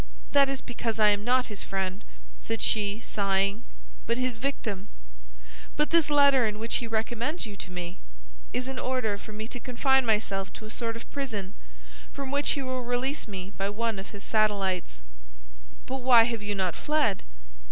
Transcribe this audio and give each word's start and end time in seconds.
"That 0.31 0.49
is 0.49 0.61
because 0.61 0.99
I 0.99 1.09
am 1.09 1.23
not 1.23 1.45
his 1.45 1.61
friend," 1.61 2.03
said 2.41 2.63
she, 2.63 3.01
sighing, 3.05 3.61
"but 4.07 4.17
his 4.17 4.39
victim!" 4.39 4.87
"But 5.77 5.91
this 5.91 6.09
letter 6.09 6.47
in 6.47 6.57
which 6.57 6.77
he 6.77 6.87
recommends 6.87 7.45
you 7.45 7.55
to 7.57 7.69
me?" 7.69 7.99
"Is 8.51 8.67
an 8.67 8.79
order 8.79 9.19
for 9.19 9.31
me 9.31 9.47
to 9.49 9.59
confine 9.59 10.03
myself 10.03 10.51
to 10.53 10.65
a 10.65 10.71
sort 10.71 10.95
of 10.95 11.05
prison, 11.11 11.53
from 12.11 12.31
which 12.31 12.53
he 12.57 12.63
will 12.63 12.81
release 12.83 13.27
me 13.27 13.51
by 13.59 13.69
one 13.69 13.99
of 13.99 14.09
his 14.09 14.23
satellites." 14.23 15.01
"But 15.85 16.01
why 16.01 16.23
have 16.23 16.41
you 16.41 16.55
not 16.55 16.73
fled?" 16.75 17.21